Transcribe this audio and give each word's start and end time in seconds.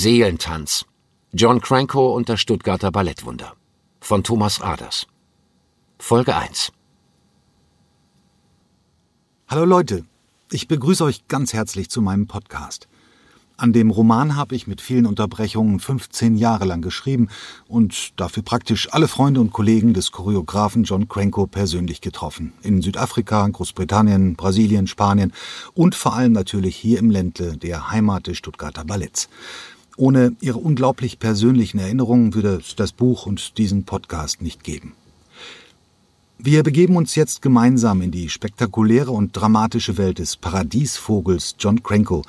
Seelentanz. 0.00 0.86
John 1.32 1.60
Cranko 1.60 2.14
und 2.14 2.28
das 2.28 2.40
Stuttgarter 2.40 2.92
Ballettwunder. 2.92 3.54
Von 4.00 4.22
Thomas 4.22 4.60
Aders. 4.60 5.08
Folge 5.98 6.36
1. 6.36 6.70
Hallo 9.48 9.64
Leute, 9.64 10.04
ich 10.52 10.68
begrüße 10.68 11.02
euch 11.02 11.26
ganz 11.26 11.52
herzlich 11.52 11.90
zu 11.90 12.00
meinem 12.00 12.28
Podcast. 12.28 12.86
An 13.56 13.72
dem 13.72 13.90
Roman 13.90 14.36
habe 14.36 14.54
ich 14.54 14.68
mit 14.68 14.80
vielen 14.80 15.04
Unterbrechungen 15.04 15.80
15 15.80 16.36
Jahre 16.36 16.64
lang 16.64 16.80
geschrieben 16.80 17.26
und 17.66 18.20
dafür 18.20 18.44
praktisch 18.44 18.92
alle 18.92 19.08
Freunde 19.08 19.40
und 19.40 19.52
Kollegen 19.52 19.94
des 19.94 20.12
Choreografen 20.12 20.84
John 20.84 21.08
Cranko 21.08 21.48
persönlich 21.48 22.00
getroffen. 22.00 22.52
In 22.62 22.82
Südafrika, 22.82 23.48
Großbritannien, 23.48 24.36
Brasilien, 24.36 24.86
Spanien 24.86 25.32
und 25.74 25.96
vor 25.96 26.14
allem 26.14 26.30
natürlich 26.30 26.76
hier 26.76 27.00
im 27.00 27.10
Ländle, 27.10 27.56
der 27.56 27.90
Heimat 27.90 28.28
des 28.28 28.38
Stuttgarter 28.38 28.84
Balletts. 28.84 29.28
Ohne 29.98 30.36
ihre 30.40 30.58
unglaublich 30.58 31.18
persönlichen 31.18 31.80
Erinnerungen 31.80 32.32
würde 32.32 32.60
es 32.60 32.76
das 32.76 32.92
Buch 32.92 33.26
und 33.26 33.58
diesen 33.58 33.82
Podcast 33.82 34.40
nicht 34.40 34.62
geben. 34.62 34.92
Wir 36.38 36.62
begeben 36.62 36.94
uns 36.94 37.16
jetzt 37.16 37.42
gemeinsam 37.42 38.00
in 38.00 38.12
die 38.12 38.28
spektakuläre 38.28 39.10
und 39.10 39.32
dramatische 39.32 39.98
Welt 39.98 40.20
des 40.20 40.36
Paradiesvogels 40.36 41.56
John 41.58 41.82
Cranko, 41.82 42.22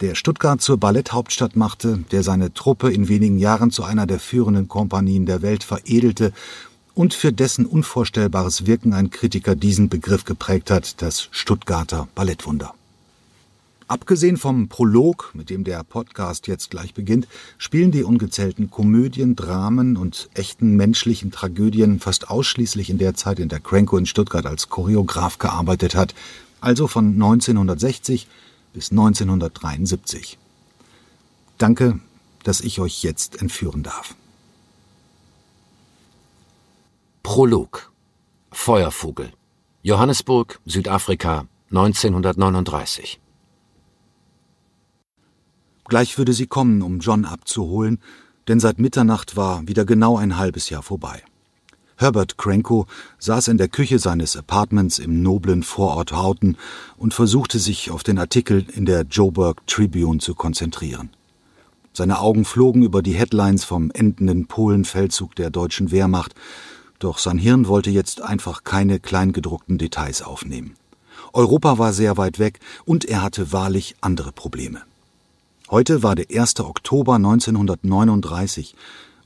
der 0.00 0.14
Stuttgart 0.14 0.60
zur 0.60 0.78
Balletthauptstadt 0.78 1.56
machte, 1.56 2.04
der 2.12 2.22
seine 2.22 2.54
Truppe 2.54 2.92
in 2.92 3.08
wenigen 3.08 3.36
Jahren 3.36 3.72
zu 3.72 3.82
einer 3.82 4.06
der 4.06 4.20
führenden 4.20 4.68
Kompanien 4.68 5.26
der 5.26 5.42
Welt 5.42 5.64
veredelte 5.64 6.32
und 6.94 7.14
für 7.14 7.32
dessen 7.32 7.66
unvorstellbares 7.66 8.64
Wirken 8.66 8.92
ein 8.92 9.10
Kritiker 9.10 9.56
diesen 9.56 9.88
Begriff 9.88 10.24
geprägt 10.24 10.70
hat, 10.70 11.02
das 11.02 11.26
Stuttgarter 11.32 12.06
Ballettwunder. 12.14 12.74
Abgesehen 13.88 14.36
vom 14.36 14.68
Prolog, 14.68 15.30
mit 15.34 15.50
dem 15.50 15.64
der 15.64 15.82
Podcast 15.84 16.46
jetzt 16.46 16.70
gleich 16.70 16.94
beginnt, 16.94 17.26
spielen 17.58 17.90
die 17.90 18.04
ungezählten 18.04 18.70
Komödien, 18.70 19.36
Dramen 19.36 19.96
und 19.96 20.28
echten 20.34 20.76
menschlichen 20.76 21.30
Tragödien 21.30 22.00
fast 22.00 22.30
ausschließlich 22.30 22.90
in 22.90 22.98
der 22.98 23.14
Zeit, 23.14 23.38
in 23.38 23.48
der 23.48 23.60
Cranko 23.60 23.98
in 23.98 24.06
Stuttgart 24.06 24.46
als 24.46 24.68
Choreograf 24.68 25.38
gearbeitet 25.38 25.94
hat, 25.94 26.14
also 26.60 26.86
von 26.86 27.06
1960 27.14 28.28
bis 28.72 28.90
1973. 28.90 30.38
Danke, 31.58 32.00
dass 32.44 32.60
ich 32.60 32.80
euch 32.80 33.02
jetzt 33.02 33.40
entführen 33.40 33.82
darf. 33.82 34.14
Prolog 37.22 37.92
Feuervogel 38.50 39.32
Johannesburg, 39.82 40.60
Südafrika, 40.66 41.46
1939 41.70 43.18
Gleich 45.84 46.16
würde 46.18 46.32
sie 46.32 46.46
kommen, 46.46 46.82
um 46.82 47.00
John 47.00 47.24
abzuholen, 47.24 47.98
denn 48.48 48.60
seit 48.60 48.78
Mitternacht 48.78 49.36
war 49.36 49.66
wieder 49.68 49.84
genau 49.84 50.16
ein 50.16 50.36
halbes 50.36 50.70
Jahr 50.70 50.82
vorbei. 50.82 51.22
Herbert 51.96 52.36
Cranko 52.36 52.86
saß 53.18 53.48
in 53.48 53.58
der 53.58 53.68
Küche 53.68 53.98
seines 53.98 54.36
Apartments 54.36 54.98
im 54.98 55.22
noblen 55.22 55.62
Vorort 55.62 56.12
Houghton 56.12 56.56
und 56.96 57.14
versuchte 57.14 57.58
sich 57.58 57.90
auf 57.90 58.02
den 58.02 58.18
Artikel 58.18 58.66
in 58.72 58.86
der 58.86 59.02
Joburg 59.02 59.64
Tribune 59.66 60.18
zu 60.18 60.34
konzentrieren. 60.34 61.10
Seine 61.92 62.20
Augen 62.20 62.44
flogen 62.44 62.82
über 62.82 63.02
die 63.02 63.12
Headlines 63.12 63.64
vom 63.64 63.90
endenden 63.92 64.46
Polenfeldzug 64.46 65.36
der 65.36 65.50
deutschen 65.50 65.90
Wehrmacht, 65.90 66.34
doch 66.98 67.18
sein 67.18 67.38
Hirn 67.38 67.68
wollte 67.68 67.90
jetzt 67.90 68.22
einfach 68.22 68.64
keine 68.64 68.98
kleingedruckten 68.98 69.76
Details 69.76 70.22
aufnehmen. 70.22 70.74
Europa 71.32 71.78
war 71.78 71.92
sehr 71.92 72.16
weit 72.16 72.38
weg 72.38 72.60
und 72.84 73.04
er 73.04 73.22
hatte 73.22 73.52
wahrlich 73.52 73.94
andere 74.00 74.32
Probleme. 74.32 74.82
Heute 75.72 76.02
war 76.02 76.14
der 76.14 76.26
1. 76.30 76.60
Oktober 76.60 77.14
1939 77.14 78.74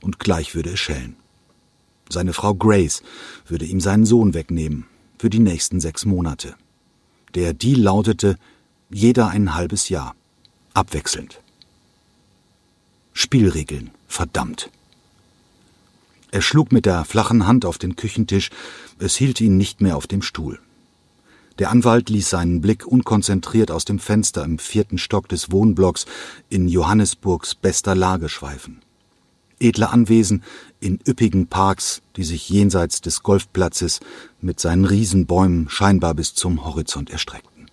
und 0.01 0.17
gleich 0.17 0.55
würde 0.55 0.69
es 0.69 0.79
schellen. 0.79 1.17
Seine 2.07 2.31
Frau 2.31 2.55
Grace 2.55 3.03
würde 3.45 3.65
ihm 3.65 3.81
seinen 3.81 4.05
Sohn 4.05 4.33
wegnehmen 4.33 4.85
für 5.19 5.29
die 5.29 5.39
nächsten 5.39 5.81
sechs 5.81 6.05
Monate. 6.05 6.55
Der 7.35 7.51
Deal 7.51 7.81
lautete 7.81 8.37
jeder 8.89 9.27
ein 9.27 9.55
halbes 9.55 9.89
Jahr, 9.89 10.15
abwechselnd. 10.73 11.41
Spielregeln, 13.11 13.91
verdammt. 14.07 14.71
Er 16.31 16.41
schlug 16.41 16.71
mit 16.71 16.85
der 16.85 17.03
flachen 17.03 17.45
Hand 17.45 17.65
auf 17.65 17.77
den 17.77 17.97
Küchentisch, 17.97 18.51
es 18.99 19.17
hielt 19.17 19.41
ihn 19.41 19.57
nicht 19.57 19.81
mehr 19.81 19.97
auf 19.97 20.07
dem 20.07 20.21
Stuhl. 20.21 20.61
Der 21.59 21.71
Anwalt 21.71 22.09
ließ 22.09 22.29
seinen 22.29 22.61
Blick 22.61 22.85
unkonzentriert 22.85 23.71
aus 23.71 23.83
dem 23.83 23.97
Fenster 23.97 24.43
im 24.43 24.59
vierten 24.59 24.99
Stock 24.99 25.27
des 25.27 25.51
Wohnblocks 25.51 26.05
in 26.49 26.67
Johannesburgs 26.67 27.55
bester 27.55 27.95
Lage 27.95 28.29
schweifen. 28.29 28.81
Edle 29.59 29.89
Anwesen 29.89 30.43
in 30.79 30.99
üppigen 31.07 31.47
Parks, 31.47 32.03
die 32.15 32.23
sich 32.23 32.47
jenseits 32.47 33.01
des 33.01 33.23
Golfplatzes 33.23 34.01
mit 34.39 34.59
seinen 34.59 34.85
Riesenbäumen 34.85 35.67
scheinbar 35.67 36.13
bis 36.13 36.35
zum 36.35 36.63
Horizont 36.63 37.09
erstreckten. 37.09 37.65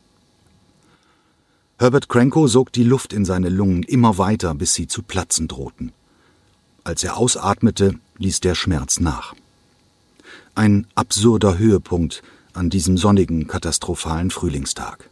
Herbert 1.78 2.08
Cranko 2.08 2.46
sog 2.46 2.72
die 2.72 2.84
Luft 2.84 3.12
in 3.12 3.26
seine 3.26 3.50
Lungen 3.50 3.82
immer 3.82 4.16
weiter, 4.16 4.54
bis 4.54 4.72
sie 4.72 4.86
zu 4.86 5.02
platzen 5.02 5.46
drohten. 5.46 5.92
Als 6.84 7.04
er 7.04 7.18
ausatmete, 7.18 7.98
ließ 8.16 8.40
der 8.40 8.54
Schmerz 8.54 9.00
nach. 9.00 9.34
Ein 10.54 10.86
absurder 10.94 11.58
Höhepunkt, 11.58 12.22
an 12.54 12.70
diesem 12.70 12.96
sonnigen, 12.96 13.46
katastrophalen 13.46 14.30
Frühlingstag. 14.30 15.10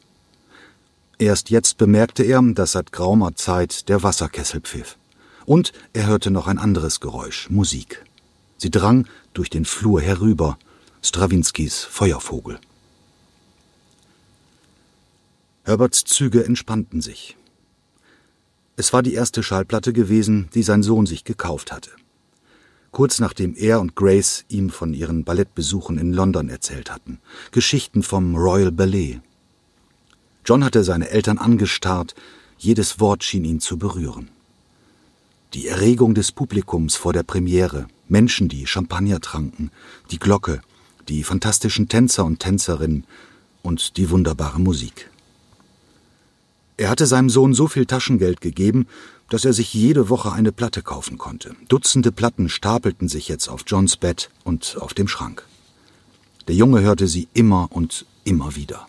Erst 1.18 1.50
jetzt 1.50 1.78
bemerkte 1.78 2.22
er, 2.22 2.42
dass 2.42 2.72
seit 2.72 2.92
graumer 2.92 3.34
Zeit 3.34 3.88
der 3.88 4.02
Wasserkessel 4.02 4.60
pfiff. 4.60 4.96
Und 5.44 5.72
er 5.92 6.06
hörte 6.06 6.30
noch 6.30 6.46
ein 6.46 6.58
anderes 6.58 7.00
Geräusch, 7.00 7.50
Musik. 7.50 8.04
Sie 8.58 8.70
drang 8.70 9.06
durch 9.34 9.50
den 9.50 9.64
Flur 9.64 10.00
herüber, 10.00 10.58
Strawinskys 11.02 11.82
Feuervogel. 11.84 12.58
Herberts 15.64 16.04
Züge 16.04 16.44
entspannten 16.44 17.00
sich. 17.00 17.36
Es 18.76 18.92
war 18.92 19.02
die 19.02 19.14
erste 19.14 19.42
Schallplatte 19.42 19.92
gewesen, 19.92 20.48
die 20.54 20.62
sein 20.62 20.82
Sohn 20.82 21.06
sich 21.06 21.24
gekauft 21.24 21.72
hatte 21.72 21.90
kurz 22.92 23.18
nachdem 23.18 23.54
er 23.56 23.80
und 23.80 23.96
Grace 23.96 24.44
ihm 24.48 24.70
von 24.70 24.94
ihren 24.94 25.24
Ballettbesuchen 25.24 25.98
in 25.98 26.12
London 26.12 26.48
erzählt 26.48 26.92
hatten. 26.92 27.18
Geschichten 27.50 28.02
vom 28.02 28.36
Royal 28.36 28.70
Ballet. 28.70 29.20
John 30.44 30.62
hatte 30.64 30.84
seine 30.84 31.10
Eltern 31.10 31.38
angestarrt, 31.38 32.14
jedes 32.58 33.00
Wort 33.00 33.24
schien 33.24 33.44
ihn 33.44 33.60
zu 33.60 33.78
berühren. 33.78 34.30
Die 35.54 35.66
Erregung 35.66 36.14
des 36.14 36.32
Publikums 36.32 36.94
vor 36.94 37.12
der 37.12 37.24
Premiere, 37.24 37.86
Menschen, 38.08 38.48
die 38.48 38.66
Champagner 38.66 39.20
tranken, 39.20 39.70
die 40.10 40.18
Glocke, 40.18 40.60
die 41.08 41.24
fantastischen 41.24 41.88
Tänzer 41.88 42.24
und 42.24 42.38
Tänzerinnen 42.40 43.04
und 43.62 43.96
die 43.96 44.10
wunderbare 44.10 44.60
Musik. 44.60 45.10
Er 46.76 46.90
hatte 46.90 47.06
seinem 47.06 47.30
Sohn 47.30 47.54
so 47.54 47.68
viel 47.68 47.86
Taschengeld 47.86 48.40
gegeben, 48.40 48.86
dass 49.32 49.46
er 49.46 49.54
sich 49.54 49.72
jede 49.72 50.10
Woche 50.10 50.30
eine 50.30 50.52
Platte 50.52 50.82
kaufen 50.82 51.16
konnte. 51.16 51.56
Dutzende 51.68 52.12
Platten 52.12 52.50
stapelten 52.50 53.08
sich 53.08 53.28
jetzt 53.28 53.48
auf 53.48 53.64
Johns 53.66 53.96
Bett 53.96 54.28
und 54.44 54.76
auf 54.78 54.92
dem 54.92 55.08
Schrank. 55.08 55.46
Der 56.48 56.54
Junge 56.54 56.82
hörte 56.82 57.08
sie 57.08 57.28
immer 57.32 57.68
und 57.70 58.04
immer 58.24 58.56
wieder. 58.56 58.86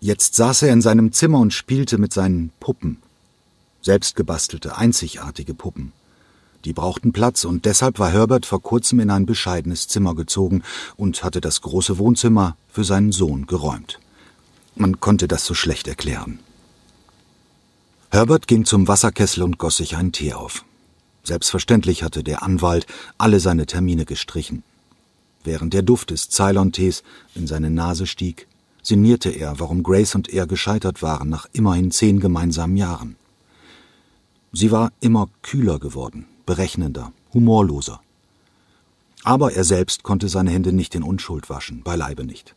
Jetzt 0.00 0.36
saß 0.36 0.62
er 0.62 0.72
in 0.72 0.80
seinem 0.80 1.12
Zimmer 1.12 1.38
und 1.38 1.52
spielte 1.52 1.98
mit 1.98 2.14
seinen 2.14 2.50
Puppen. 2.58 2.96
Selbstgebastelte, 3.82 4.78
einzigartige 4.78 5.52
Puppen. 5.52 5.92
Die 6.64 6.72
brauchten 6.72 7.12
Platz 7.12 7.44
und 7.44 7.66
deshalb 7.66 7.98
war 7.98 8.10
Herbert 8.10 8.46
vor 8.46 8.62
kurzem 8.62 9.00
in 9.00 9.10
ein 9.10 9.26
bescheidenes 9.26 9.86
Zimmer 9.86 10.14
gezogen 10.14 10.62
und 10.96 11.22
hatte 11.22 11.42
das 11.42 11.60
große 11.60 11.98
Wohnzimmer 11.98 12.56
für 12.70 12.84
seinen 12.84 13.12
Sohn 13.12 13.46
geräumt. 13.46 14.00
Man 14.76 14.98
konnte 14.98 15.28
das 15.28 15.44
so 15.44 15.52
schlecht 15.52 15.88
erklären. 15.88 16.38
Herbert 18.16 18.46
ging 18.46 18.64
zum 18.64 18.88
Wasserkessel 18.88 19.42
und 19.42 19.58
goss 19.58 19.76
sich 19.76 19.94
einen 19.94 20.10
Tee 20.10 20.32
auf. 20.32 20.64
Selbstverständlich 21.22 22.02
hatte 22.02 22.24
der 22.24 22.42
Anwalt 22.42 22.86
alle 23.18 23.40
seine 23.40 23.66
Termine 23.66 24.06
gestrichen. 24.06 24.62
Während 25.44 25.74
der 25.74 25.82
Duft 25.82 26.08
des 26.08 26.30
Ceylon-Tees 26.30 27.02
in 27.34 27.46
seine 27.46 27.68
Nase 27.68 28.06
stieg, 28.06 28.48
sinnierte 28.82 29.28
er, 29.28 29.60
warum 29.60 29.82
Grace 29.82 30.14
und 30.14 30.30
er 30.30 30.46
gescheitert 30.46 31.02
waren 31.02 31.28
nach 31.28 31.46
immerhin 31.52 31.90
zehn 31.90 32.18
gemeinsamen 32.18 32.78
Jahren. 32.78 33.16
Sie 34.50 34.70
war 34.70 34.92
immer 35.00 35.28
kühler 35.42 35.78
geworden, 35.78 36.26
berechnender, 36.46 37.12
humorloser. 37.34 38.00
Aber 39.24 39.52
er 39.52 39.64
selbst 39.64 40.04
konnte 40.04 40.30
seine 40.30 40.52
Hände 40.52 40.72
nicht 40.72 40.94
in 40.94 41.02
Unschuld 41.02 41.50
waschen, 41.50 41.82
beileibe 41.82 42.24
nicht. 42.24 42.54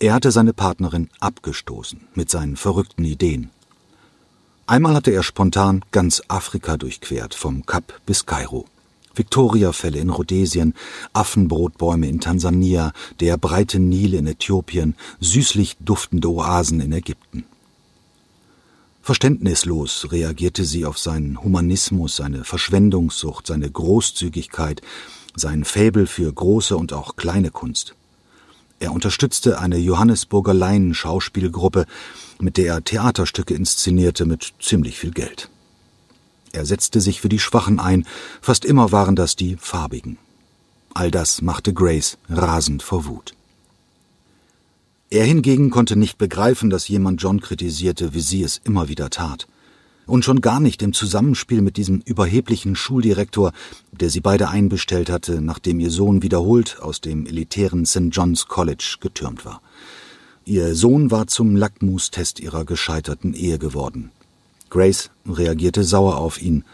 Er 0.00 0.12
hatte 0.12 0.32
seine 0.32 0.54
Partnerin 0.54 1.08
abgestoßen 1.20 2.00
mit 2.16 2.30
seinen 2.30 2.56
verrückten 2.56 3.04
Ideen. 3.04 3.50
Einmal 4.70 4.94
hatte 4.94 5.10
er 5.10 5.24
spontan 5.24 5.84
ganz 5.90 6.22
Afrika 6.28 6.76
durchquert, 6.76 7.34
vom 7.34 7.66
Kap 7.66 8.00
bis 8.06 8.24
Kairo. 8.24 8.66
Viktoriafälle 9.16 9.98
in 9.98 10.10
Rhodesien, 10.10 10.74
Affenbrotbäume 11.12 12.06
in 12.08 12.20
Tansania, 12.20 12.92
der 13.18 13.36
breite 13.36 13.80
Nil 13.80 14.14
in 14.14 14.28
Äthiopien, 14.28 14.94
süßlich 15.18 15.78
duftende 15.80 16.30
Oasen 16.30 16.78
in 16.78 16.92
Ägypten. 16.92 17.46
Verständnislos 19.02 20.12
reagierte 20.12 20.64
sie 20.64 20.86
auf 20.86 21.00
seinen 21.00 21.42
Humanismus, 21.42 22.14
seine 22.14 22.44
Verschwendungssucht, 22.44 23.48
seine 23.48 23.68
Großzügigkeit, 23.68 24.82
sein 25.34 25.64
Faible 25.64 26.06
für 26.06 26.32
große 26.32 26.76
und 26.76 26.92
auch 26.92 27.16
kleine 27.16 27.50
Kunst. 27.50 27.96
Er 28.80 28.92
unterstützte 28.92 29.60
eine 29.60 29.76
Johannesburger 29.76 30.54
Laien-Schauspielgruppe, 30.54 31.84
mit 32.40 32.56
der 32.56 32.74
er 32.74 32.82
Theaterstücke 32.82 33.52
inszenierte 33.52 34.24
mit 34.24 34.54
ziemlich 34.58 34.98
viel 34.98 35.10
Geld. 35.10 35.50
Er 36.52 36.64
setzte 36.64 37.02
sich 37.02 37.20
für 37.20 37.28
die 37.28 37.38
Schwachen 37.38 37.78
ein, 37.78 38.06
fast 38.40 38.64
immer 38.64 38.90
waren 38.90 39.16
das 39.16 39.36
die 39.36 39.56
Farbigen. 39.56 40.16
All 40.94 41.10
das 41.10 41.42
machte 41.42 41.74
Grace 41.74 42.16
rasend 42.30 42.82
vor 42.82 43.04
Wut. 43.04 43.34
Er 45.10 45.24
hingegen 45.24 45.68
konnte 45.68 45.96
nicht 45.96 46.16
begreifen, 46.16 46.70
dass 46.70 46.88
jemand 46.88 47.20
John 47.20 47.40
kritisierte, 47.40 48.14
wie 48.14 48.20
sie 48.20 48.42
es 48.42 48.60
immer 48.64 48.88
wieder 48.88 49.10
tat. 49.10 49.46
Und 50.10 50.24
schon 50.24 50.40
gar 50.40 50.58
nicht 50.58 50.82
im 50.82 50.92
Zusammenspiel 50.92 51.62
mit 51.62 51.76
diesem 51.76 52.00
überheblichen 52.04 52.74
Schuldirektor, 52.74 53.52
der 53.92 54.10
sie 54.10 54.20
beide 54.20 54.48
einbestellt 54.48 55.08
hatte, 55.08 55.40
nachdem 55.40 55.78
ihr 55.78 55.92
Sohn 55.92 56.24
wiederholt 56.24 56.78
aus 56.80 57.00
dem 57.00 57.26
elitären 57.26 57.86
St. 57.86 58.08
John's 58.10 58.48
College 58.48 58.96
getürmt 58.98 59.44
war. 59.44 59.62
Ihr 60.44 60.74
Sohn 60.74 61.12
war 61.12 61.28
zum 61.28 61.54
Lackmustest 61.54 62.40
ihrer 62.40 62.64
gescheiterten 62.64 63.34
Ehe 63.34 63.60
geworden. 63.60 64.10
Grace 64.68 65.10
reagierte 65.28 65.84
sauer 65.84 66.16
auf 66.16 66.42
ihn, 66.42 66.64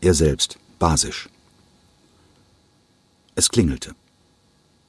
er 0.00 0.14
selbst 0.14 0.58
basisch. 0.78 1.28
Es 3.34 3.50
klingelte. 3.50 3.94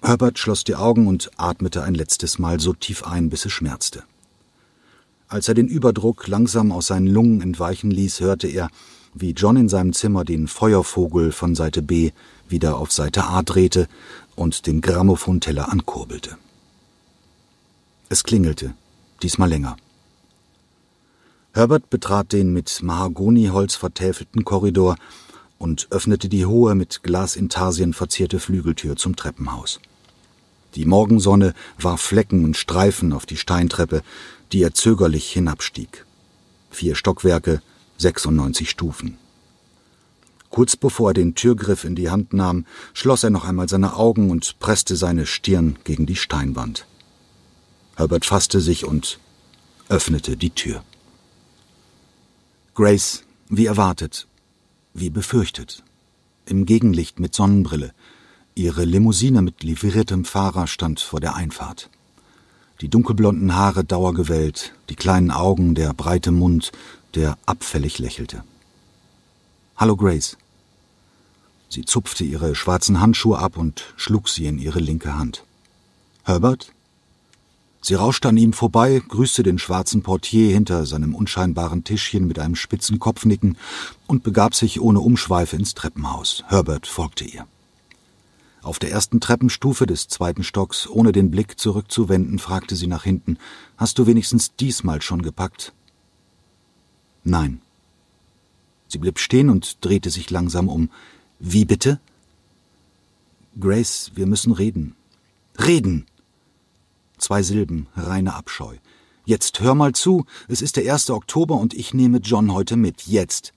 Herbert 0.01 0.39
schloss 0.39 0.63
die 0.63 0.75
Augen 0.75 1.07
und 1.07 1.29
atmete 1.35 1.83
ein 1.83 1.93
letztes 1.93 2.39
Mal 2.39 2.61
so 2.61 2.71
tief 2.71 3.05
ein, 3.05 3.29
bis 3.29 3.43
es 3.43 3.51
schmerzte. 3.51 4.03
Als 5.29 5.49
er 5.49 5.53
den 5.53 5.67
Überdruck 5.67 6.27
langsam 6.27 6.71
aus 6.71 6.87
seinen 6.87 7.07
Lungen 7.07 7.41
entweichen 7.41 7.91
ließ, 7.91 8.21
hörte 8.21 8.47
er, 8.47 8.69
wie 9.13 9.31
John 9.31 9.57
in 9.57 9.67
seinem 9.67 9.91
Zimmer 9.91 10.23
den 10.23 10.47
Feuervogel 10.47 11.33
von 11.33 11.53
Seite 11.53 11.81
B 11.81 12.11
wieder 12.47 12.77
auf 12.77 12.93
Seite 12.93 13.25
A 13.25 13.43
drehte 13.43 13.87
und 14.35 14.67
den 14.67 14.79
Grammophonteller 14.79 15.69
ankurbelte. 15.69 16.37
Es 18.07 18.23
klingelte, 18.23 18.73
diesmal 19.21 19.49
länger. 19.49 19.75
Herbert 21.51 21.89
betrat 21.89 22.31
den 22.31 22.53
mit 22.53 22.81
Mahagoniholz 22.81 23.75
vertäfelten 23.75 24.45
Korridor 24.45 24.95
und 25.57 25.87
öffnete 25.89 26.29
die 26.29 26.45
hohe, 26.45 26.73
mit 26.75 27.03
Glasintarsien 27.03 27.93
verzierte 27.93 28.39
Flügeltür 28.39 28.95
zum 28.95 29.17
Treppenhaus. 29.17 29.81
Die 30.75 30.85
Morgensonne 30.85 31.53
warf 31.79 32.01
Flecken 32.01 32.45
und 32.45 32.55
Streifen 32.55 33.11
auf 33.11 33.25
die 33.25 33.37
Steintreppe, 33.37 34.03
die 34.51 34.61
er 34.61 34.73
zögerlich 34.73 35.31
hinabstieg. 35.31 36.05
Vier 36.69 36.95
Stockwerke, 36.95 37.61
96 37.97 38.69
Stufen. 38.69 39.17
Kurz 40.49 40.75
bevor 40.75 41.11
er 41.11 41.13
den 41.13 41.35
Türgriff 41.35 41.83
in 41.83 41.95
die 41.95 42.09
Hand 42.09 42.33
nahm, 42.33 42.65
schloss 42.93 43.23
er 43.23 43.29
noch 43.29 43.45
einmal 43.45 43.67
seine 43.67 43.95
Augen 43.95 44.29
und 44.29 44.59
presste 44.59 44.95
seine 44.95 45.25
Stirn 45.25 45.77
gegen 45.83 46.05
die 46.05 46.15
Steinwand. 46.15 46.87
Herbert 47.95 48.25
fasste 48.25 48.61
sich 48.61 48.85
und 48.85 49.19
öffnete 49.89 50.37
die 50.37 50.51
Tür. 50.51 50.83
Grace, 52.75 53.23
wie 53.49 53.65
erwartet, 53.65 54.27
wie 54.93 55.09
befürchtet, 55.09 55.83
im 56.45 56.65
Gegenlicht 56.65 57.19
mit 57.19 57.33
Sonnenbrille. 57.33 57.93
Ihre 58.55 58.85
Limousine 58.85 59.41
mit 59.41 59.63
livriertem 59.63 60.25
Fahrer 60.25 60.67
stand 60.67 60.99
vor 60.99 61.19
der 61.19 61.35
Einfahrt. 61.35 61.89
Die 62.81 62.89
dunkelblonden 62.89 63.55
Haare 63.55 63.83
dauergewellt, 63.83 64.73
die 64.89 64.95
kleinen 64.95 65.31
Augen, 65.31 65.73
der 65.73 65.93
breite 65.93 66.31
Mund, 66.31 66.71
der 67.15 67.37
abfällig 67.47 67.97
lächelte. 67.97 68.43
Hallo 69.75 69.95
Grace. 69.95 70.37
Sie 71.69 71.85
zupfte 71.85 72.23
ihre 72.23 72.53
schwarzen 72.53 73.01
Handschuhe 73.01 73.39
ab 73.39 73.57
und 73.57 73.93
schlug 73.97 74.29
sie 74.29 74.45
in 74.45 74.59
ihre 74.59 74.79
linke 74.79 75.17
Hand. 75.17 75.43
Herbert? 76.23 76.71
Sie 77.81 77.95
rauschte 77.95 78.29
an 78.29 78.37
ihm 78.37 78.53
vorbei, 78.53 79.01
grüßte 79.07 79.41
den 79.41 79.57
schwarzen 79.57 80.03
Portier 80.03 80.53
hinter 80.53 80.85
seinem 80.85 81.15
unscheinbaren 81.15 81.83
Tischchen 81.83 82.27
mit 82.27 82.37
einem 82.37 82.55
spitzen 82.55 82.99
Kopfnicken 82.99 83.57
und 84.05 84.23
begab 84.23 84.53
sich 84.53 84.81
ohne 84.81 84.99
Umschweife 84.99 85.55
ins 85.55 85.73
Treppenhaus. 85.73 86.43
Herbert 86.47 86.85
folgte 86.85 87.23
ihr. 87.23 87.47
Auf 88.61 88.79
der 88.79 88.91
ersten 88.91 89.19
Treppenstufe 89.19 89.85
des 89.85 90.07
zweiten 90.07 90.43
Stocks, 90.43 90.87
ohne 90.87 91.11
den 91.11 91.31
Blick 91.31 91.59
zurückzuwenden, 91.59 92.39
fragte 92.39 92.75
sie 92.75 92.87
nach 92.87 93.03
hinten 93.03 93.37
Hast 93.77 93.99
du 93.99 94.07
wenigstens 94.07 94.55
diesmal 94.55 95.01
schon 95.01 95.21
gepackt? 95.21 95.73
Nein. 97.23 97.61
Sie 98.87 98.97
blieb 98.97 99.19
stehen 99.19 99.49
und 99.49 99.83
drehte 99.85 100.09
sich 100.09 100.29
langsam 100.29 100.69
um. 100.69 100.89
Wie 101.39 101.65
bitte? 101.65 101.99
Grace, 103.59 104.11
wir 104.15 104.27
müssen 104.27 104.53
reden. 104.53 104.95
Reden! 105.59 106.05
Zwei 107.17 107.41
Silben, 107.41 107.87
reiner 107.95 108.35
Abscheu. 108.35 108.77
Jetzt 109.25 109.59
hör 109.59 109.75
mal 109.75 109.93
zu, 109.93 110.25
es 110.47 110.61
ist 110.61 110.77
der 110.77 110.93
1. 110.93 111.09
Oktober 111.09 111.55
und 111.55 111.73
ich 111.73 111.93
nehme 111.93 112.19
John 112.19 112.53
heute 112.53 112.77
mit. 112.77 113.07
Jetzt. 113.07 113.53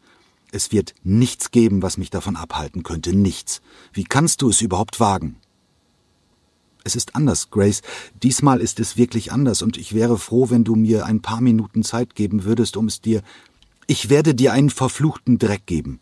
Es 0.52 0.72
wird 0.72 0.94
nichts 1.04 1.50
geben, 1.50 1.82
was 1.82 1.96
mich 1.96 2.10
davon 2.10 2.36
abhalten 2.36 2.82
könnte. 2.82 3.14
Nichts. 3.14 3.62
Wie 3.92 4.04
kannst 4.04 4.42
du 4.42 4.48
es 4.48 4.60
überhaupt 4.60 4.98
wagen? 4.98 5.36
Es 6.82 6.96
ist 6.96 7.14
anders, 7.14 7.50
Grace. 7.50 7.82
Diesmal 8.22 8.60
ist 8.60 8.80
es 8.80 8.96
wirklich 8.96 9.32
anders 9.32 9.62
und 9.62 9.76
ich 9.76 9.94
wäre 9.94 10.18
froh, 10.18 10.50
wenn 10.50 10.64
du 10.64 10.74
mir 10.74 11.04
ein 11.04 11.20
paar 11.20 11.40
Minuten 11.40 11.82
Zeit 11.82 12.14
geben 12.14 12.44
würdest, 12.44 12.76
um 12.76 12.86
es 12.86 13.00
dir. 13.00 13.22
Ich 13.86 14.08
werde 14.08 14.34
dir 14.34 14.52
einen 14.52 14.70
verfluchten 14.70 15.38
Dreck 15.38 15.66
geben. 15.66 16.00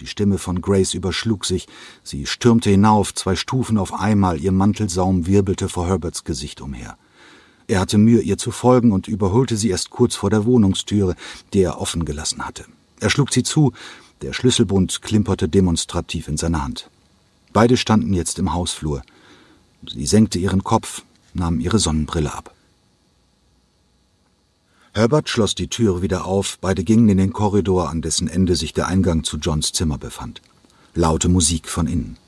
Die 0.00 0.06
Stimme 0.06 0.38
von 0.38 0.62
Grace 0.62 0.94
überschlug 0.94 1.44
sich. 1.44 1.68
Sie 2.02 2.26
stürmte 2.26 2.70
hinauf, 2.70 3.14
zwei 3.14 3.36
Stufen 3.36 3.76
auf 3.76 3.92
einmal, 3.92 4.40
ihr 4.40 4.52
Mantelsaum 4.52 5.26
wirbelte 5.26 5.68
vor 5.68 5.86
Herberts 5.86 6.24
Gesicht 6.24 6.60
umher. 6.60 6.96
Er 7.68 7.80
hatte 7.80 7.98
Mühe, 7.98 8.20
ihr 8.20 8.38
zu 8.38 8.50
folgen 8.50 8.92
und 8.92 9.08
überholte 9.08 9.56
sie 9.56 9.70
erst 9.70 9.90
kurz 9.90 10.16
vor 10.16 10.30
der 10.30 10.46
Wohnungstüre, 10.46 11.14
die 11.52 11.60
er 11.60 11.80
offen 11.80 12.04
gelassen 12.04 12.44
hatte. 12.44 12.64
Er 13.02 13.10
schlug 13.10 13.32
sie 13.32 13.42
zu, 13.42 13.72
der 14.22 14.32
Schlüsselbund 14.32 15.02
klimperte 15.02 15.48
demonstrativ 15.48 16.28
in 16.28 16.36
seiner 16.36 16.62
Hand. 16.62 16.88
Beide 17.52 17.76
standen 17.76 18.14
jetzt 18.14 18.38
im 18.38 18.54
Hausflur. 18.54 19.02
Sie 19.84 20.06
senkte 20.06 20.38
ihren 20.38 20.62
Kopf, 20.62 21.02
nahm 21.34 21.58
ihre 21.58 21.80
Sonnenbrille 21.80 22.32
ab. 22.32 22.54
Herbert 24.94 25.28
schloss 25.28 25.56
die 25.56 25.66
Türe 25.66 26.00
wieder 26.00 26.26
auf, 26.26 26.58
beide 26.60 26.84
gingen 26.84 27.08
in 27.08 27.18
den 27.18 27.32
Korridor, 27.32 27.90
an 27.90 28.02
dessen 28.02 28.28
Ende 28.28 28.54
sich 28.54 28.72
der 28.72 28.86
Eingang 28.86 29.24
zu 29.24 29.36
Johns 29.38 29.72
Zimmer 29.72 29.98
befand. 29.98 30.40
Laute 30.94 31.28
Musik 31.28 31.68
von 31.68 31.88
innen. 31.88 32.18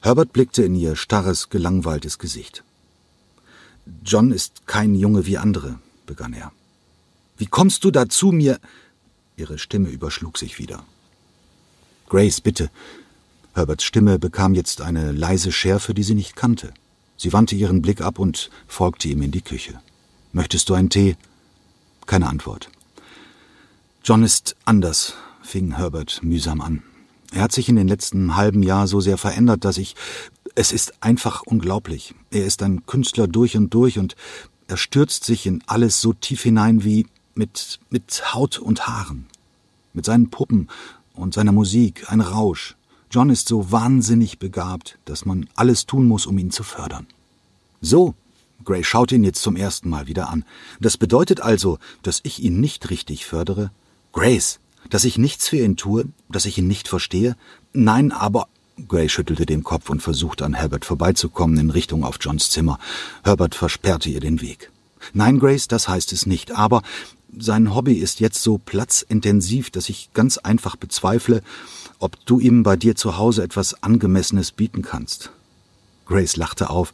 Herbert 0.00 0.32
blickte 0.32 0.62
in 0.62 0.74
ihr 0.74 0.96
starres, 0.96 1.50
gelangweiltes 1.50 2.18
Gesicht. 2.18 2.64
John 4.02 4.32
ist 4.32 4.66
kein 4.66 4.94
Junge 4.94 5.26
wie 5.26 5.36
andere, 5.36 5.78
begann 6.06 6.32
er. 6.32 6.50
Wie 7.36 7.46
kommst 7.46 7.84
du 7.84 7.90
dazu, 7.90 8.32
mir. 8.32 8.58
Ihre 9.42 9.58
Stimme 9.58 9.88
überschlug 9.88 10.38
sich 10.38 10.60
wieder. 10.60 10.84
Grace, 12.08 12.40
bitte. 12.40 12.70
Herberts 13.54 13.82
Stimme 13.82 14.20
bekam 14.20 14.54
jetzt 14.54 14.80
eine 14.80 15.10
leise 15.10 15.50
Schärfe, 15.50 15.94
die 15.94 16.04
sie 16.04 16.14
nicht 16.14 16.36
kannte. 16.36 16.72
Sie 17.16 17.32
wandte 17.32 17.56
ihren 17.56 17.82
Blick 17.82 18.02
ab 18.02 18.20
und 18.20 18.50
folgte 18.68 19.08
ihm 19.08 19.20
in 19.20 19.32
die 19.32 19.42
Küche. 19.42 19.80
Möchtest 20.32 20.68
du 20.68 20.74
einen 20.74 20.90
Tee? 20.90 21.16
Keine 22.06 22.28
Antwort. 22.28 22.70
John 24.04 24.22
ist 24.22 24.54
anders, 24.64 25.14
fing 25.42 25.76
Herbert 25.76 26.22
mühsam 26.22 26.60
an. 26.60 26.84
Er 27.32 27.42
hat 27.42 27.52
sich 27.52 27.68
in 27.68 27.74
den 27.74 27.88
letzten 27.88 28.36
halben 28.36 28.62
Jahr 28.62 28.86
so 28.86 29.00
sehr 29.00 29.18
verändert, 29.18 29.64
dass 29.64 29.76
ich. 29.76 29.96
Es 30.54 30.70
ist 30.70 31.02
einfach 31.02 31.42
unglaublich. 31.42 32.14
Er 32.30 32.44
ist 32.44 32.62
ein 32.62 32.86
Künstler 32.86 33.26
durch 33.26 33.56
und 33.56 33.74
durch 33.74 33.98
und 33.98 34.14
er 34.68 34.76
stürzt 34.76 35.24
sich 35.24 35.46
in 35.46 35.64
alles 35.66 36.00
so 36.00 36.12
tief 36.12 36.42
hinein 36.42 36.84
wie 36.84 37.06
mit, 37.34 37.80
mit 37.90 38.34
Haut 38.34 38.58
und 38.58 38.86
Haaren. 38.86 39.26
Mit 39.92 40.04
seinen 40.04 40.30
Puppen 40.30 40.68
und 41.14 41.34
seiner 41.34 41.52
Musik, 41.52 42.10
ein 42.10 42.20
Rausch. 42.20 42.76
John 43.10 43.28
ist 43.28 43.46
so 43.46 43.70
wahnsinnig 43.70 44.38
begabt, 44.38 44.98
dass 45.04 45.26
man 45.26 45.48
alles 45.54 45.84
tun 45.84 46.06
muss, 46.06 46.24
um 46.26 46.38
ihn 46.38 46.50
zu 46.50 46.62
fördern. 46.62 47.06
So, 47.82 48.14
Gray 48.64 48.84
schaut 48.84 49.12
ihn 49.12 49.24
jetzt 49.24 49.42
zum 49.42 49.56
ersten 49.56 49.90
Mal 49.90 50.06
wieder 50.06 50.30
an. 50.30 50.44
Das 50.80 50.96
bedeutet 50.96 51.40
also, 51.40 51.78
dass 52.02 52.20
ich 52.22 52.42
ihn 52.42 52.60
nicht 52.60 52.90
richtig 52.90 53.26
fördere? 53.26 53.70
Grace, 54.12 54.60
dass 54.88 55.04
ich 55.04 55.18
nichts 55.18 55.48
für 55.48 55.58
ihn 55.58 55.76
tue, 55.76 56.06
dass 56.30 56.46
ich 56.46 56.58
ihn 56.58 56.68
nicht 56.68 56.88
verstehe? 56.88 57.36
Nein, 57.72 58.12
aber. 58.12 58.48
Gray 58.88 59.08
schüttelte 59.08 59.44
den 59.44 59.62
Kopf 59.62 59.90
und 59.90 60.00
versuchte 60.00 60.44
an 60.44 60.54
Herbert 60.54 60.86
vorbeizukommen 60.86 61.58
in 61.58 61.70
Richtung 61.70 62.04
auf 62.04 62.16
Johns 62.20 62.50
Zimmer. 62.50 62.78
Herbert 63.22 63.54
versperrte 63.54 64.08
ihr 64.08 64.20
den 64.20 64.40
Weg. 64.40 64.70
Nein, 65.12 65.38
Grace, 65.38 65.68
das 65.68 65.88
heißt 65.88 66.12
es 66.12 66.26
nicht, 66.26 66.52
aber 66.52 66.82
sein 67.38 67.74
Hobby 67.74 67.94
ist 67.94 68.20
jetzt 68.20 68.42
so 68.42 68.58
platzintensiv, 68.58 69.70
dass 69.70 69.88
ich 69.88 70.10
ganz 70.12 70.38
einfach 70.38 70.76
bezweifle, 70.76 71.42
ob 71.98 72.24
du 72.26 72.40
ihm 72.40 72.62
bei 72.62 72.76
dir 72.76 72.96
zu 72.96 73.16
Hause 73.16 73.42
etwas 73.42 73.82
Angemessenes 73.82 74.52
bieten 74.52 74.82
kannst. 74.82 75.30
Grace 76.06 76.36
lachte 76.36 76.70
auf. 76.70 76.92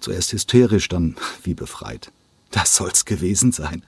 Zuerst 0.00 0.32
hysterisch, 0.32 0.88
dann 0.88 1.16
wie 1.42 1.54
befreit. 1.54 2.12
Das 2.50 2.76
soll's 2.76 3.04
gewesen 3.04 3.52
sein. 3.52 3.82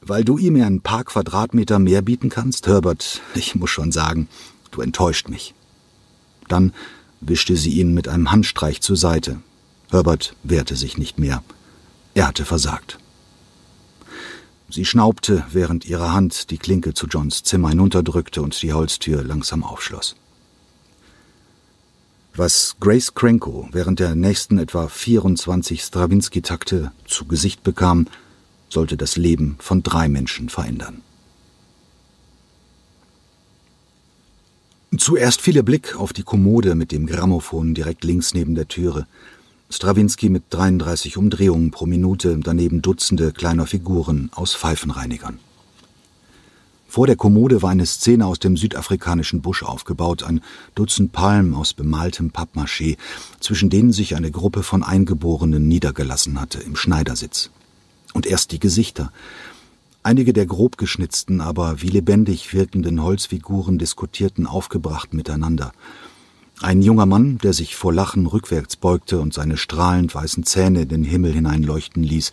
Weil 0.00 0.24
du 0.24 0.38
ihm 0.38 0.56
ein 0.56 0.80
paar 0.80 1.04
Quadratmeter 1.04 1.78
mehr 1.78 2.02
bieten 2.02 2.28
kannst, 2.28 2.66
Herbert, 2.66 3.20
ich 3.34 3.54
muss 3.54 3.70
schon 3.70 3.92
sagen, 3.92 4.28
du 4.70 4.80
enttäuscht 4.80 5.28
mich. 5.28 5.54
Dann 6.48 6.72
wischte 7.20 7.56
sie 7.56 7.70
ihn 7.70 7.94
mit 7.94 8.08
einem 8.08 8.32
Handstreich 8.32 8.80
zur 8.80 8.96
Seite. 8.96 9.40
Herbert 9.90 10.34
wehrte 10.42 10.74
sich 10.74 10.98
nicht 10.98 11.18
mehr. 11.18 11.44
Er 12.14 12.26
hatte 12.26 12.44
versagt. 12.44 12.98
Sie 14.72 14.86
schnaubte, 14.86 15.44
während 15.52 15.84
ihre 15.84 16.14
Hand 16.14 16.50
die 16.50 16.56
Klinke 16.56 16.94
zu 16.94 17.06
Johns 17.06 17.42
Zimmer 17.42 17.68
hinunterdrückte 17.68 18.40
und 18.40 18.62
die 18.62 18.72
Holztür 18.72 19.22
langsam 19.22 19.64
aufschloss. 19.64 20.16
Was 22.34 22.76
Grace 22.80 23.12
Krenko 23.14 23.68
während 23.72 24.00
der 24.00 24.14
nächsten 24.14 24.56
etwa 24.56 24.88
24 24.88 25.82
Strawinski-Takte 25.82 26.90
zu 27.06 27.26
Gesicht 27.26 27.62
bekam, 27.62 28.06
sollte 28.70 28.96
das 28.96 29.16
Leben 29.18 29.56
von 29.58 29.82
drei 29.82 30.08
Menschen 30.08 30.48
verändern. 30.48 31.02
Zuerst 34.96 35.42
fiel 35.42 35.56
ihr 35.56 35.64
Blick 35.64 35.96
auf 35.96 36.14
die 36.14 36.22
Kommode 36.22 36.74
mit 36.74 36.92
dem 36.92 37.06
Grammophon 37.06 37.74
direkt 37.74 38.04
links 38.04 38.32
neben 38.32 38.54
der 38.54 38.68
Türe. 38.68 39.06
Strawinski 39.72 40.28
mit 40.28 40.44
33 40.50 41.16
Umdrehungen 41.16 41.70
pro 41.70 41.86
Minute, 41.86 42.38
daneben 42.42 42.82
Dutzende 42.82 43.32
kleiner 43.32 43.66
Figuren 43.66 44.28
aus 44.34 44.54
Pfeifenreinigern. 44.54 45.38
Vor 46.86 47.06
der 47.06 47.16
Kommode 47.16 47.62
war 47.62 47.70
eine 47.70 47.86
Szene 47.86 48.26
aus 48.26 48.38
dem 48.38 48.58
südafrikanischen 48.58 49.40
Busch 49.40 49.62
aufgebaut, 49.62 50.24
ein 50.24 50.42
Dutzend 50.74 51.12
Palmen 51.12 51.54
aus 51.54 51.72
bemaltem 51.72 52.32
Pappmaché, 52.32 52.98
zwischen 53.40 53.70
denen 53.70 53.94
sich 53.94 54.14
eine 54.14 54.30
Gruppe 54.30 54.62
von 54.62 54.82
Eingeborenen 54.82 55.66
niedergelassen 55.68 56.38
hatte 56.38 56.60
im 56.60 56.76
Schneidersitz. 56.76 57.48
Und 58.12 58.26
erst 58.26 58.52
die 58.52 58.60
Gesichter. 58.60 59.10
Einige 60.02 60.34
der 60.34 60.44
grob 60.44 60.76
geschnitzten, 60.76 61.40
aber 61.40 61.80
wie 61.80 61.88
lebendig 61.88 62.52
wirkenden 62.52 63.02
Holzfiguren 63.02 63.78
diskutierten 63.78 64.46
aufgebracht 64.46 65.14
miteinander. 65.14 65.72
Ein 66.62 66.80
junger 66.80 67.06
Mann, 67.06 67.38
der 67.38 67.54
sich 67.54 67.74
vor 67.74 67.92
Lachen 67.92 68.24
rückwärts 68.24 68.76
beugte 68.76 69.18
und 69.18 69.34
seine 69.34 69.56
strahlend 69.56 70.14
weißen 70.14 70.44
Zähne 70.44 70.82
in 70.82 70.88
den 70.88 71.02
Himmel 71.02 71.32
hineinleuchten 71.32 72.04
ließ. 72.04 72.30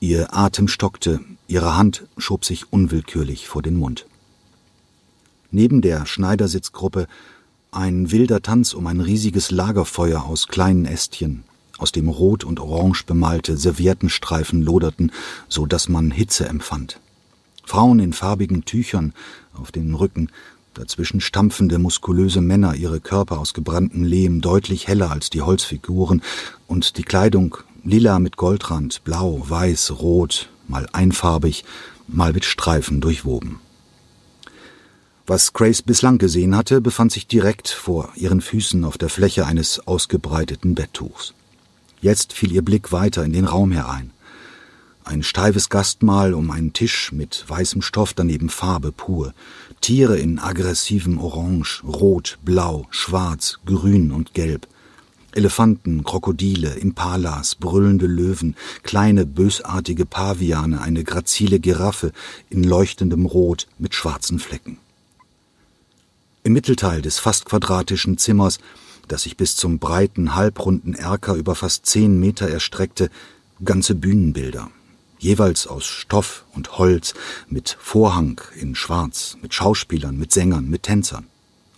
Ihr 0.00 0.36
Atem 0.36 0.68
stockte, 0.68 1.20
Ihre 1.46 1.74
Hand 1.74 2.06
schob 2.18 2.44
sich 2.44 2.70
unwillkürlich 2.70 3.48
vor 3.48 3.62
den 3.62 3.76
Mund. 3.76 4.04
Neben 5.50 5.80
der 5.80 6.04
Schneidersitzgruppe 6.04 7.06
ein 7.70 8.10
wilder 8.10 8.42
Tanz 8.42 8.74
um 8.74 8.86
ein 8.86 9.00
riesiges 9.00 9.50
Lagerfeuer 9.50 10.24
aus 10.24 10.48
kleinen 10.48 10.84
Ästchen, 10.84 11.42
aus 11.78 11.90
dem 11.90 12.10
rot 12.10 12.44
und 12.44 12.60
orange 12.60 13.06
bemalte 13.06 13.56
Serviettenstreifen 13.56 14.60
loderten, 14.60 15.10
so 15.48 15.64
dass 15.64 15.88
man 15.88 16.10
Hitze 16.10 16.46
empfand. 16.46 17.00
Frauen 17.64 17.98
in 17.98 18.12
farbigen 18.12 18.66
Tüchern 18.66 19.14
auf 19.54 19.72
den 19.72 19.94
Rücken, 19.94 20.30
dazwischen 20.78 21.20
stampfende, 21.20 21.78
muskulöse 21.78 22.40
Männer, 22.40 22.74
ihre 22.74 23.00
Körper 23.00 23.38
aus 23.38 23.52
gebranntem 23.52 24.04
Lehm 24.04 24.40
deutlich 24.40 24.88
heller 24.88 25.10
als 25.10 25.30
die 25.30 25.42
Holzfiguren 25.42 26.22
und 26.66 26.96
die 26.96 27.02
Kleidung 27.02 27.56
lila 27.84 28.18
mit 28.18 28.36
Goldrand, 28.36 29.02
blau, 29.04 29.42
weiß, 29.44 30.00
rot, 30.00 30.48
mal 30.66 30.88
einfarbig, 30.92 31.64
mal 32.06 32.32
mit 32.32 32.44
Streifen 32.44 33.00
durchwoben. 33.00 33.60
Was 35.26 35.52
Grace 35.52 35.82
bislang 35.82 36.16
gesehen 36.16 36.56
hatte, 36.56 36.80
befand 36.80 37.12
sich 37.12 37.26
direkt 37.26 37.68
vor 37.68 38.10
ihren 38.14 38.40
Füßen 38.40 38.84
auf 38.84 38.96
der 38.96 39.10
Fläche 39.10 39.44
eines 39.44 39.86
ausgebreiteten 39.86 40.74
Betttuchs. 40.74 41.34
Jetzt 42.00 42.32
fiel 42.32 42.52
ihr 42.52 42.62
Blick 42.62 42.92
weiter 42.92 43.24
in 43.24 43.32
den 43.32 43.44
Raum 43.44 43.72
herein. 43.72 44.10
Ein 45.08 45.22
steifes 45.22 45.70
Gastmahl 45.70 46.34
um 46.34 46.50
einen 46.50 46.74
Tisch 46.74 47.12
mit 47.12 47.46
weißem 47.48 47.80
Stoff, 47.80 48.12
daneben 48.12 48.50
Farbe 48.50 48.92
pur. 48.92 49.32
Tiere 49.80 50.18
in 50.18 50.38
aggressivem 50.38 51.18
Orange, 51.18 51.82
Rot, 51.82 52.38
Blau, 52.44 52.86
Schwarz, 52.90 53.58
Grün 53.64 54.12
und 54.12 54.34
Gelb. 54.34 54.68
Elefanten, 55.32 56.04
Krokodile, 56.04 56.74
Impalas, 56.74 57.54
brüllende 57.54 58.06
Löwen, 58.06 58.54
kleine 58.82 59.24
bösartige 59.24 60.04
Paviane, 60.04 60.82
eine 60.82 61.04
grazile 61.04 61.58
Giraffe 61.58 62.12
in 62.50 62.62
leuchtendem 62.62 63.24
Rot 63.24 63.66
mit 63.78 63.94
schwarzen 63.94 64.38
Flecken. 64.38 64.76
Im 66.42 66.52
Mittelteil 66.52 67.00
des 67.00 67.18
fast 67.18 67.46
quadratischen 67.46 68.18
Zimmers, 68.18 68.58
das 69.08 69.22
sich 69.22 69.38
bis 69.38 69.56
zum 69.56 69.78
breiten, 69.78 70.34
halbrunden 70.34 70.92
Erker 70.92 71.32
über 71.32 71.54
fast 71.54 71.86
zehn 71.86 72.20
Meter 72.20 72.46
erstreckte, 72.46 73.08
ganze 73.64 73.94
Bühnenbilder, 73.94 74.70
jeweils 75.18 75.66
aus 75.66 75.86
Stoff 75.86 76.44
und 76.54 76.78
Holz, 76.78 77.14
mit 77.48 77.76
Vorhang 77.80 78.40
in 78.56 78.74
Schwarz, 78.74 79.36
mit 79.42 79.54
Schauspielern, 79.54 80.16
mit 80.16 80.32
Sängern, 80.32 80.68
mit 80.68 80.84
Tänzern. 80.84 81.26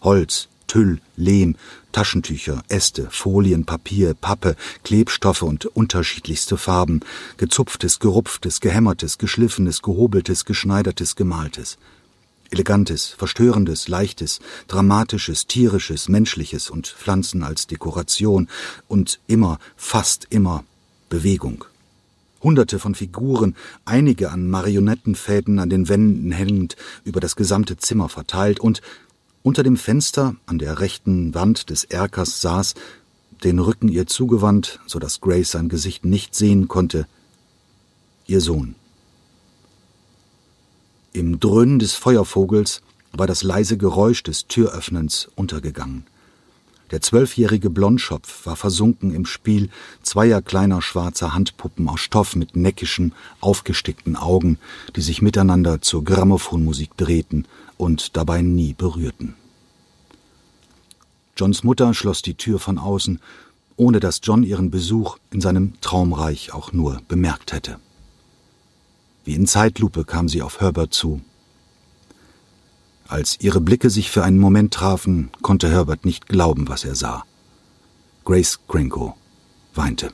Holz, 0.03 0.49
Tüll, 0.67 1.01
Lehm, 1.17 1.57
Taschentücher, 1.91 2.63
Äste, 2.69 3.09
Folien, 3.11 3.65
Papier, 3.65 4.15
Pappe, 4.15 4.55
Klebstoffe 4.85 5.43
und 5.43 5.67
unterschiedlichste 5.67 6.57
Farben, 6.57 7.01
gezupftes, 7.39 7.99
gerupftes, 7.99 8.61
gehämmertes, 8.61 9.19
geschliffenes, 9.19 9.83
gehobeltes, 9.83 10.45
geschneidertes, 10.45 11.17
gemaltes. 11.17 11.77
Elegantes, 12.51 13.09
verstörendes, 13.09 13.89
leichtes, 13.89 14.41
dramatisches, 14.69 15.47
tierisches, 15.47 16.09
menschliches 16.09 16.71
und 16.71 16.87
Pflanzen 16.87 17.43
als 17.43 17.67
Dekoration 17.67 18.49
und 18.89 19.21
immer, 19.27 19.59
fast 19.77 20.27
immer 20.31 20.65
Bewegung. 21.09 21.65
Hunderte 22.43 22.79
von 22.79 22.95
Figuren, 22.95 23.55
einige 23.85 24.31
an 24.31 24.49
Marionettenfäden 24.49 25.59
an 25.59 25.71
den 25.71 25.89
Wänden 25.89 26.33
hängend, 26.33 26.77
über 27.05 27.21
das 27.21 27.37
gesamte 27.37 27.77
Zimmer 27.77 28.09
verteilt 28.09 28.61
und 28.61 28.81
unter 29.43 29.63
dem 29.63 29.77
Fenster 29.77 30.37
an 30.47 30.59
der 30.59 30.81
rechten 30.81 31.35
Wand 31.35 31.71
des 31.71 31.85
Erkers 31.85 32.41
saß, 32.41 32.75
den 33.43 33.59
Rücken 33.59 33.89
ihr 33.89 34.07
zugewandt, 34.07 34.81
so 34.87 34.99
dass 34.99 35.21
Grace 35.21 35.51
sein 35.51 35.69
Gesicht 35.69 36.05
nicht 36.05 36.35
sehen 36.35 36.69
konnte, 36.69 37.07
ihr 38.27 38.41
Sohn. 38.41 38.75
Im 41.13 41.41
Dröhnen 41.41 41.79
des 41.79 41.95
Feuervogels 41.95 42.83
war 43.13 43.27
das 43.27 43.43
leise 43.43 43.77
Geräusch 43.77 44.23
des 44.23 44.47
Türöffnens 44.47 45.29
untergegangen. 45.35 46.07
Der 46.91 47.01
zwölfjährige 47.01 47.71
Blondschopf 47.71 48.47
war 48.47 48.57
versunken 48.57 49.15
im 49.15 49.25
Spiel 49.25 49.71
zweier 50.03 50.43
kleiner 50.43 50.83
schwarzer 50.83 51.35
Handpuppen 51.35 51.89
aus 51.89 52.01
Stoff 52.01 52.35
mit 52.35 52.57
neckischen, 52.57 53.15
aufgestickten 53.41 54.17
Augen, 54.17 54.59
die 54.97 55.01
sich 55.01 55.23
miteinander 55.23 55.81
zur 55.81 56.05
Grammophonmusik 56.05 56.97
drehten 56.97 57.47
und 57.77 58.17
dabei 58.17 58.43
nie 58.43 58.75
berührten. 58.75 59.37
Johns 61.37 61.63
Mutter 61.63 61.95
schloss 61.95 62.23
die 62.23 62.35
Tür 62.35 62.59
von 62.59 62.77
außen, 62.77 63.21
ohne 63.77 64.01
dass 64.01 64.21
John 64.23 64.43
ihren 64.43 64.71
Besuch 64.71 65.17
in 65.31 65.41
seinem 65.41 65.81
Traumreich 65.81 66.53
auch 66.53 66.73
nur 66.73 67.01
bemerkt 67.09 67.53
hätte. 67.53 67.79
Wie 69.25 69.35
in 69.35 69.47
Zeitlupe 69.47 70.05
kam 70.05 70.29
sie 70.29 70.43
auf 70.43 70.61
Herbert 70.61 70.93
zu. 70.93 71.21
Als 73.11 73.41
ihre 73.41 73.61
Blicke 73.61 73.91
sich 73.91 74.09
für 74.09 74.23
einen 74.23 74.39
Moment 74.39 74.73
trafen, 74.73 75.31
konnte 75.43 75.69
Herbert 75.69 76.05
nicht 76.05 76.29
glauben, 76.29 76.69
was 76.69 76.85
er 76.85 76.95
sah. 76.95 77.25
Grace 78.25 78.61
Grinko 78.69 79.17
weinte. 79.75 80.13